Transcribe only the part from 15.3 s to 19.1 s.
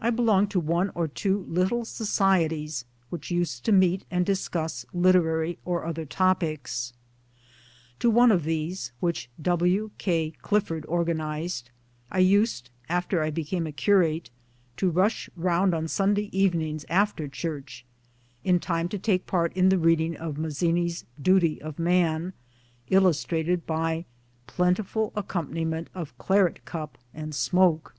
round on Sunday evenings after church in time to